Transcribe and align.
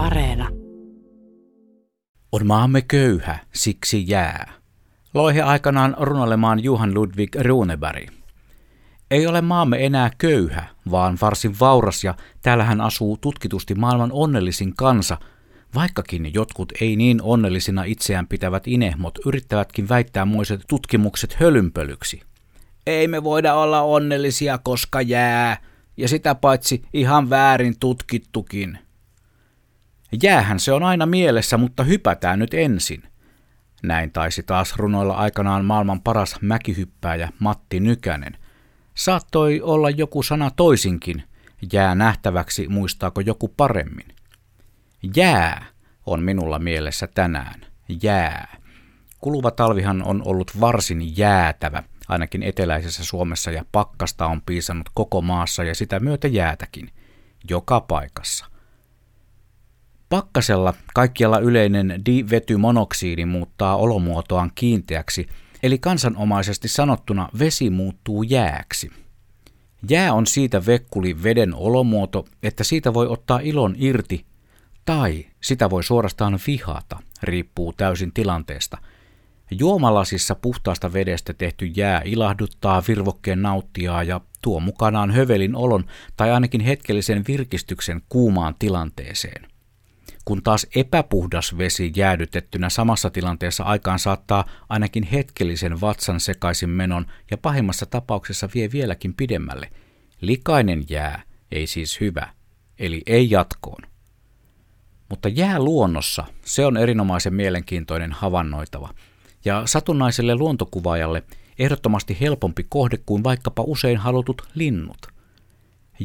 Areena. 0.00 0.48
On 2.32 2.46
maamme 2.46 2.82
köyhä, 2.82 3.38
siksi 3.54 4.04
jää. 4.08 4.52
Loihe 5.14 5.42
aikanaan 5.42 5.96
runolemaan 6.00 6.64
Johan 6.64 6.94
Ludwig 6.94 7.36
Runeberg. 7.36 8.08
Ei 9.10 9.26
ole 9.26 9.40
maamme 9.40 9.86
enää 9.86 10.10
köyhä, 10.18 10.66
vaan 10.90 11.18
varsin 11.20 11.60
vauras 11.60 12.04
ja 12.04 12.14
täällähän 12.42 12.80
asuu 12.80 13.16
tutkitusti 13.16 13.74
maailman 13.74 14.10
onnellisin 14.12 14.74
kansa, 14.76 15.16
vaikkakin 15.74 16.34
jotkut 16.34 16.72
ei 16.80 16.96
niin 16.96 17.22
onnellisina 17.22 17.84
itseään 17.84 18.26
pitävät 18.26 18.62
inehmot 18.66 19.18
yrittävätkin 19.26 19.88
väittää 19.88 20.24
muiset 20.24 20.60
tutkimukset 20.68 21.34
hölynpölyksi. 21.34 22.22
Ei 22.86 23.08
me 23.08 23.24
voida 23.24 23.54
olla 23.54 23.82
onnellisia, 23.82 24.58
koska 24.58 25.00
jää, 25.00 25.56
ja 25.96 26.08
sitä 26.08 26.34
paitsi 26.34 26.82
ihan 26.92 27.30
väärin 27.30 27.74
tutkittukin. 27.80 28.78
Jäähän 30.22 30.60
se 30.60 30.72
on 30.72 30.82
aina 30.82 31.06
mielessä, 31.06 31.56
mutta 31.56 31.84
hypätään 31.84 32.38
nyt 32.38 32.54
ensin. 32.54 33.02
Näin 33.82 34.12
taisi 34.12 34.42
taas 34.42 34.76
runoilla 34.76 35.14
aikanaan 35.14 35.64
maailman 35.64 36.00
paras 36.00 36.36
mäkihyppääjä 36.40 37.28
Matti 37.38 37.80
Nykänen. 37.80 38.36
Saattoi 38.94 39.60
olla 39.60 39.90
joku 39.90 40.22
sana 40.22 40.50
toisinkin, 40.50 41.22
jää 41.72 41.94
nähtäväksi 41.94 42.68
muistaako 42.68 43.20
joku 43.20 43.48
paremmin. 43.48 44.06
Jää 45.16 45.66
on 46.06 46.22
minulla 46.22 46.58
mielessä 46.58 47.06
tänään. 47.06 47.60
Jää. 48.02 48.56
Kuluva 49.20 49.50
talvihan 49.50 50.02
on 50.02 50.22
ollut 50.24 50.60
varsin 50.60 51.18
jäätävä, 51.18 51.82
ainakin 52.08 52.42
eteläisessä 52.42 53.04
Suomessa, 53.04 53.50
ja 53.50 53.64
pakkasta 53.72 54.26
on 54.26 54.42
piisannut 54.46 54.88
koko 54.94 55.22
maassa 55.22 55.64
ja 55.64 55.74
sitä 55.74 56.00
myötä 56.00 56.28
jäätäkin. 56.28 56.90
Joka 57.50 57.80
paikassa. 57.80 58.46
Pakkasella 60.10 60.74
kaikkialla 60.94 61.38
yleinen 61.38 62.02
divetymonoksidi 62.06 63.24
muuttaa 63.24 63.76
olomuotoaan 63.76 64.52
kiinteäksi, 64.54 65.26
eli 65.62 65.78
kansanomaisesti 65.78 66.68
sanottuna 66.68 67.28
vesi 67.38 67.70
muuttuu 67.70 68.22
jääksi. 68.22 68.90
Jää 69.90 70.12
on 70.12 70.26
siitä 70.26 70.66
vekkuli 70.66 71.22
veden 71.22 71.54
olomuoto, 71.54 72.24
että 72.42 72.64
siitä 72.64 72.94
voi 72.94 73.06
ottaa 73.06 73.40
ilon 73.42 73.74
irti, 73.78 74.24
tai 74.84 75.26
sitä 75.40 75.70
voi 75.70 75.84
suorastaan 75.84 76.38
vihata, 76.46 76.98
riippuu 77.22 77.72
täysin 77.72 78.12
tilanteesta. 78.12 78.78
Juomalasissa 79.50 80.34
puhtaasta 80.34 80.92
vedestä 80.92 81.34
tehty 81.34 81.66
jää 81.66 82.02
ilahduttaa 82.04 82.82
virvokkeen 82.88 83.42
nauttijaa 83.42 84.02
ja 84.02 84.20
tuo 84.42 84.60
mukanaan 84.60 85.10
hövelin 85.10 85.56
olon 85.56 85.84
tai 86.16 86.30
ainakin 86.30 86.60
hetkellisen 86.60 87.24
virkistyksen 87.28 88.02
kuumaan 88.08 88.54
tilanteeseen 88.58 89.50
kun 90.24 90.42
taas 90.42 90.66
epäpuhdas 90.76 91.58
vesi 91.58 91.92
jäädytettynä 91.96 92.70
samassa 92.70 93.10
tilanteessa 93.10 93.64
aikaan 93.64 93.98
saattaa 93.98 94.44
ainakin 94.68 95.02
hetkellisen 95.02 95.80
vatsan 95.80 96.20
sekaisin 96.20 96.70
menon 96.70 97.06
ja 97.30 97.38
pahimmassa 97.38 97.86
tapauksessa 97.86 98.48
vie 98.54 98.72
vieläkin 98.72 99.14
pidemmälle. 99.14 99.70
Likainen 100.20 100.84
jää 100.88 101.22
ei 101.52 101.66
siis 101.66 102.00
hyvä, 102.00 102.28
eli 102.78 103.02
ei 103.06 103.30
jatkoon. 103.30 103.82
Mutta 105.08 105.28
jää 105.28 105.58
luonnossa, 105.58 106.24
se 106.44 106.66
on 106.66 106.76
erinomaisen 106.76 107.34
mielenkiintoinen 107.34 108.12
havainnoitava, 108.12 108.94
ja 109.44 109.62
satunnaiselle 109.66 110.34
luontokuvaajalle 110.34 111.22
ehdottomasti 111.58 112.16
helpompi 112.20 112.66
kohde 112.68 112.98
kuin 113.06 113.24
vaikkapa 113.24 113.62
usein 113.66 113.98
halutut 113.98 114.48
linnut. 114.54 115.06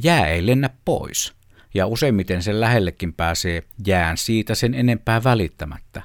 Jää 0.04 0.28
ei 0.28 0.46
lennä 0.46 0.70
pois– 0.86 1.34
ja 1.76 1.88
useimmiten 1.88 2.44
sen 2.44 2.62
lähellekin 2.62 3.14
pääsee 3.14 3.64
jään 3.88 4.18
siitä 4.18 4.56
sen 4.56 4.74
enempää 4.74 5.24
välittämättä. 5.24 6.02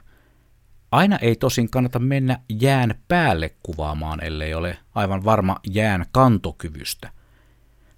Aina 0.92 1.16
ei 1.16 1.36
tosin 1.36 1.70
kannata 1.70 1.98
mennä 1.98 2.40
jään 2.60 2.94
päälle 3.08 3.54
kuvaamaan, 3.62 4.24
ellei 4.24 4.55
ole 4.55 4.78
aivan 4.95 5.24
varma 5.24 5.56
jään 5.72 6.06
kantokyvystä. 6.12 7.11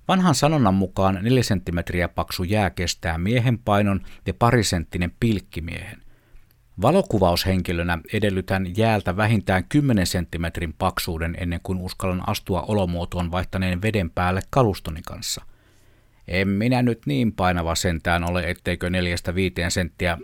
Vanhan 0.08 0.34
sanonnan 0.34 0.74
mukaan 0.74 1.18
4 1.22 1.42
senttimetriä 1.42 2.08
paksu 2.08 2.44
jää 2.44 2.70
kestää 2.70 3.18
miehen 3.18 3.58
painon 3.58 4.00
ja 4.26 4.34
parisenttinen 4.34 5.12
pilkkimiehen. 5.20 6.02
Valokuvaushenkilönä 6.82 7.98
edellytän 8.12 8.76
jäältä 8.76 9.16
vähintään 9.16 9.64
10 9.68 10.06
senttimetrin 10.06 10.74
paksuuden 10.78 11.36
ennen 11.40 11.60
kuin 11.62 11.78
uskallan 11.78 12.28
astua 12.28 12.62
olomuotoon 12.62 13.30
vaihtaneen 13.30 13.82
veden 13.82 14.10
päälle 14.10 14.40
kalustoni 14.50 15.00
kanssa. 15.06 15.44
En 16.28 16.48
minä 16.48 16.82
nyt 16.82 17.06
niin 17.06 17.32
painava 17.32 17.74
sentään 17.74 18.30
ole, 18.30 18.50
etteikö 18.50 18.90
neljästä 18.90 19.34
viiteen 19.34 19.70
senttiä 19.70 20.18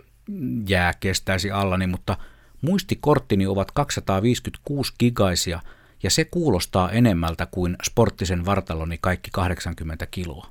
jää 0.67 0.93
kestäisi 0.99 1.51
allani, 1.51 1.87
mutta 1.87 2.17
muistikorttini 2.61 3.47
ovat 3.47 3.71
256 3.71 4.93
gigaisia 4.99 5.61
ja 6.03 6.09
se 6.09 6.25
kuulostaa 6.25 6.91
enemmältä 6.91 7.45
kuin 7.45 7.75
sporttisen 7.83 8.45
vartaloni 8.45 8.97
kaikki 9.01 9.29
80 9.33 10.05
kiloa. 10.05 10.47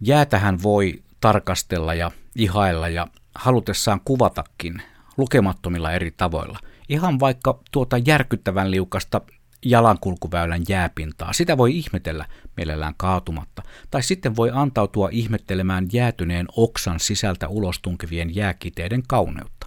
Jäätähän 0.00 0.62
voi 0.62 1.02
tarkastella 1.20 1.94
ja 1.94 2.10
ihailla 2.36 2.88
ja 2.88 3.06
halutessaan 3.34 4.00
kuvatakin 4.04 4.82
lukemattomilla 5.16 5.92
eri 5.92 6.10
tavoilla. 6.10 6.58
Ihan 6.88 7.20
vaikka 7.20 7.60
tuota 7.72 7.98
järkyttävän 7.98 8.70
liukasta 8.70 9.20
jalankulkuväylän 9.64 10.62
jääpintaa. 10.68 11.32
Sitä 11.32 11.56
voi 11.56 11.76
ihmetellä 11.76 12.26
mielellään 12.56 12.94
kaatumatta, 12.96 13.62
tai 13.90 14.02
sitten 14.02 14.36
voi 14.36 14.50
antautua 14.54 15.08
ihmettelemään 15.12 15.86
jäätyneen 15.92 16.46
oksan 16.56 17.00
sisältä 17.00 17.48
ulos 17.48 17.78
tunkevien 17.78 18.34
jääkiteiden 18.34 19.02
kauneutta. 19.08 19.66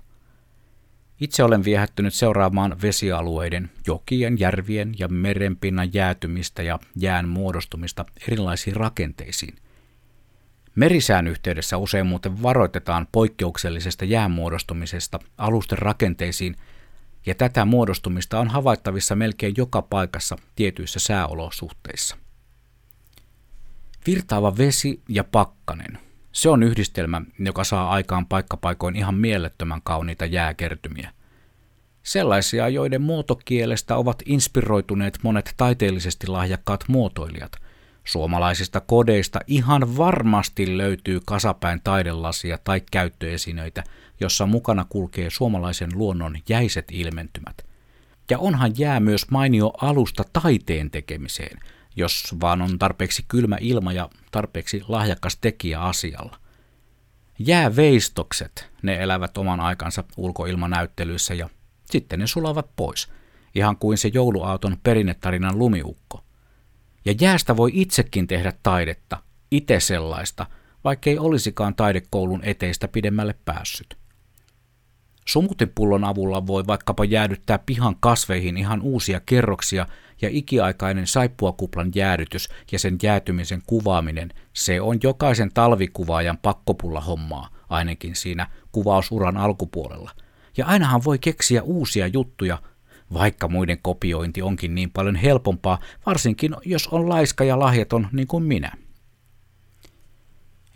Itse 1.22 1.44
olen 1.44 1.64
viehättynyt 1.64 2.14
seuraamaan 2.14 2.82
vesialueiden, 2.82 3.70
jokien, 3.88 4.40
järvien 4.40 4.94
ja 5.00 5.08
merenpinnan 5.08 5.94
jäätymistä 5.94 6.64
ja 6.64 6.80
jään 6.96 7.30
muodostumista 7.30 8.06
erilaisiin 8.28 8.76
rakenteisiin. 8.76 9.56
Merisään 10.76 11.28
yhteydessä 11.28 11.78
usein 11.78 12.08
muuten 12.08 12.44
varoitetaan 12.44 13.08
poikkeuksellisesta 13.12 14.06
jäänmuodostumisesta 14.06 15.20
alusten 15.38 15.78
rakenteisiin– 15.78 16.56
ja 17.26 17.36
tätä 17.36 17.66
muodostumista 17.66 18.40
on 18.40 18.48
havaittavissa 18.48 19.16
melkein 19.16 19.54
joka 19.58 19.82
paikassa 19.82 20.36
tietyissä 20.56 21.00
sääolosuhteissa. 21.00 22.18
Virtaava 24.08 24.58
vesi 24.58 25.02
ja 25.10 25.24
pakkanen. 25.24 26.00
Se 26.32 26.50
on 26.50 26.64
yhdistelmä, 26.64 27.22
joka 27.40 27.64
saa 27.64 27.90
aikaan 27.90 28.26
paikkapaikoin 28.26 28.96
ihan 28.96 29.16
mielettömän 29.16 29.82
kauniita 29.84 30.26
jääkertymiä. 30.26 31.14
Sellaisia, 32.04 32.70
joiden 32.70 33.02
muotokielestä 33.02 33.96
ovat 33.96 34.24
inspiroituneet 34.26 35.20
monet 35.24 35.54
taiteellisesti 35.58 36.28
lahjakkaat 36.28 36.84
muotoilijat– 36.88 37.52
Suomalaisista 38.04 38.80
kodeista 38.80 39.40
ihan 39.48 39.98
varmasti 39.98 40.78
löytyy 40.78 41.20
kasapäin 41.26 41.82
taidelasia 41.84 42.58
tai 42.64 42.82
käyttöesinöitä, 42.92 43.84
jossa 44.20 44.46
mukana 44.46 44.86
kulkee 44.90 45.30
suomalaisen 45.30 45.90
luonnon 45.94 46.38
jäiset 46.50 46.86
ilmentymät. 46.92 47.66
Ja 48.30 48.40
onhan 48.40 48.72
jää 48.78 49.00
myös 49.00 49.32
mainio 49.32 49.74
alusta 49.82 50.24
taiteen 50.34 50.92
tekemiseen, 50.92 51.60
jos 51.96 52.36
vaan 52.42 52.62
on 52.62 52.80
tarpeeksi 52.80 53.26
kylmä 53.28 53.58
ilma 53.62 53.94
ja 53.94 54.10
tarpeeksi 54.32 54.84
lahjakas 54.88 55.38
tekijä 55.38 55.82
asialla. 55.82 56.40
Jääveistokset, 57.40 58.70
ne 58.82 58.96
elävät 59.04 59.38
oman 59.38 59.60
aikansa 59.60 60.04
ulkoilmanäyttelyissä 60.18 61.34
ja 61.34 61.50
sitten 61.86 62.20
ne 62.20 62.28
sulavat 62.28 62.70
pois, 62.76 63.08
ihan 63.56 63.78
kuin 63.78 63.98
se 63.98 64.12
jouluauton 64.14 64.78
perinnetarinan 64.84 65.60
lumiukko– 65.60 66.24
ja 67.06 67.14
jäästä 67.22 67.58
voi 67.58 67.72
itsekin 67.74 68.28
tehdä 68.28 68.54
taidetta, 68.64 69.18
itse 69.52 69.80
sellaista, 69.80 70.46
vaikkei 70.84 71.18
olisikaan 71.18 71.76
taidekoulun 71.76 72.44
eteistä 72.44 72.88
pidemmälle 72.88 73.36
päässyt. 73.46 73.98
Sumutinpullon 75.26 76.04
avulla 76.04 76.48
voi 76.48 76.68
vaikkapa 76.68 77.06
jäädyttää 77.06 77.60
pihan 77.60 77.96
kasveihin 78.00 78.58
ihan 78.58 78.82
uusia 78.82 79.20
kerroksia 79.26 79.86
ja 80.22 80.30
ikiaikainen 80.32 81.08
saippuakuplan 81.08 81.92
jäädytys 81.96 82.50
ja 82.72 82.80
sen 82.80 82.98
jäätymisen 83.04 83.62
kuvaaminen, 83.68 84.34
se 84.54 84.82
on 84.82 85.00
jokaisen 85.04 85.52
talvikuvaajan 85.54 86.38
pakkopulla 86.38 87.02
hommaa, 87.02 87.50
ainakin 87.70 88.16
siinä 88.16 88.48
kuvausuran 88.72 89.38
alkupuolella. 89.38 90.12
Ja 90.58 90.66
ainahan 90.66 91.04
voi 91.04 91.20
keksiä 91.20 91.64
uusia 91.64 92.08
juttuja, 92.08 92.58
vaikka 93.14 93.48
muiden 93.48 93.80
kopiointi 93.82 94.42
onkin 94.42 94.76
niin 94.76 94.92
paljon 94.92 95.16
helpompaa, 95.16 95.80
varsinkin 96.06 96.56
jos 96.66 96.88
on 96.88 97.10
laiska 97.10 97.44
ja 97.44 97.60
lahjaton 97.60 98.08
niin 98.12 98.28
kuin 98.28 98.44
minä. 98.44 98.72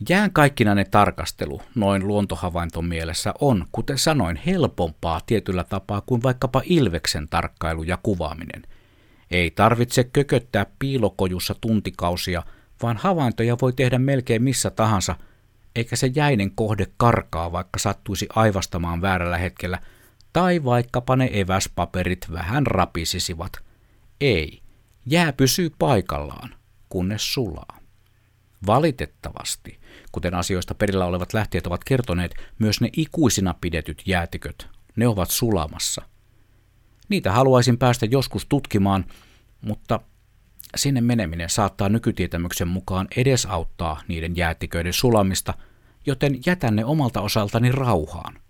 Jään 0.10 0.32
kaikkinainen 0.32 0.92
tarkastelu 0.92 1.62
noin 1.76 2.08
luontohavainton 2.08 2.86
mielessä 2.86 3.34
on, 3.42 3.66
kuten 3.72 3.98
sanoin, 3.98 4.40
helpompaa 4.46 5.22
tietyllä 5.26 5.64
tapaa 5.64 6.02
kuin 6.02 6.24
vaikkapa 6.24 6.62
ilveksen 6.66 7.28
tarkkailu 7.28 7.84
ja 7.84 7.98
kuvaaminen. 8.04 8.64
Ei 9.32 9.52
tarvitse 9.52 10.04
kököttää 10.04 10.66
piilokojussa 10.80 11.56
tuntikausia, 11.62 12.44
vaan 12.82 12.98
havaintoja 12.98 13.58
voi 13.62 13.74
tehdä 13.74 14.00
melkein 14.00 14.44
missä 14.44 14.70
tahansa, 14.70 15.16
eikä 15.76 15.96
se 15.96 16.12
jäinen 16.16 16.52
kohde 16.52 16.88
karkaa, 16.98 17.52
vaikka 17.52 17.80
sattuisi 17.80 18.28
aivastamaan 18.36 19.02
väärällä 19.02 19.38
hetkellä, 19.38 19.80
tai 20.34 20.64
vaikkapa 20.64 21.16
ne 21.16 21.30
eväspaperit 21.34 22.32
vähän 22.32 22.68
rapisisivat. 22.68 23.52
Ei, 24.22 24.62
jää 25.06 25.34
pysyy 25.34 25.70
paikallaan, 25.80 26.56
kunnes 26.90 27.34
sulaa. 27.34 27.80
Valitettavasti, 28.66 29.80
kuten 30.12 30.34
asioista 30.34 30.76
perillä 30.76 31.06
olevat 31.06 31.34
lähteet 31.34 31.68
ovat 31.68 31.84
kertoneet, 31.84 32.36
myös 32.60 32.82
ne 32.82 32.90
ikuisina 32.98 33.56
pidetyt 33.62 34.02
jäätiköt, 34.06 34.68
ne 34.96 35.08
ovat 35.08 35.32
sulamassa. 35.32 36.02
Niitä 37.10 37.32
haluaisin 37.32 37.78
päästä 37.78 38.06
joskus 38.06 38.46
tutkimaan, 38.46 39.06
mutta 39.62 40.00
sinne 40.76 41.02
meneminen 41.02 41.50
saattaa 41.50 41.90
nykytietämyksen 41.90 42.68
mukaan 42.68 43.08
edesauttaa 43.16 44.02
niiden 44.08 44.36
jäätiköiden 44.36 44.94
sulamista, 44.94 45.54
joten 46.06 46.40
jätän 46.46 46.76
ne 46.76 46.86
omalta 46.86 47.22
osaltani 47.22 47.72
rauhaan. 47.72 48.43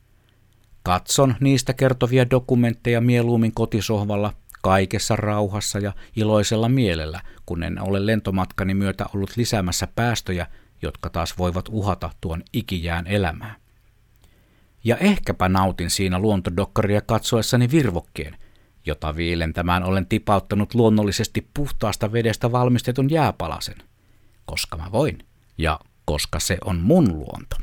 Katson 0.83 1.35
niistä 1.39 1.74
kertovia 1.74 2.30
dokumentteja 2.30 3.01
mieluummin 3.01 3.53
kotisohvalla 3.53 4.33
kaikessa 4.62 5.15
rauhassa 5.15 5.80
ja 5.80 5.94
iloisella 6.15 6.69
mielellä, 6.69 7.21
kun 7.45 7.63
en 7.63 7.81
ole 7.81 8.06
lentomatkani 8.06 8.74
myötä 8.74 9.06
ollut 9.13 9.38
lisäämässä 9.38 9.88
päästöjä, 9.95 10.47
jotka 10.81 11.09
taas 11.09 11.38
voivat 11.38 11.65
uhata 11.69 12.09
tuon 12.21 12.44
ikijään 12.53 13.07
elämää. 13.07 13.56
Ja 14.83 14.97
ehkäpä 14.97 15.50
nautin 15.50 15.89
siinä 15.89 16.19
luontodokkaria 16.19 17.01
katsoessani 17.01 17.71
virvokkeen, 17.71 18.38
jota 18.85 19.15
viilentämään 19.15 19.83
olen 19.83 20.06
tipauttanut 20.06 20.74
luonnollisesti 20.74 21.47
puhtaasta 21.53 22.12
vedestä 22.12 22.51
valmistetun 22.51 23.09
jääpalasen. 23.09 23.77
Koska 24.45 24.77
mä 24.77 24.91
voin, 24.91 25.25
ja 25.57 25.80
koska 26.06 26.39
se 26.39 26.57
on 26.65 26.80
mun 26.80 27.19
luonto. 27.19 27.56